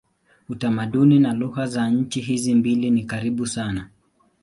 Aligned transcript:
Utamaduni 0.49 1.19
na 1.19 1.33
lugha 1.33 1.67
za 1.67 1.89
nchi 1.89 2.21
hizi 2.21 2.55
mbili 2.55 2.89
ni 2.91 3.03
karibu 3.03 3.47
sana. 3.47 3.89